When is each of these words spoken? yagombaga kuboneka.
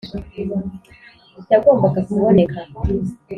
yagombaga 1.51 1.99
kuboneka. 2.07 2.59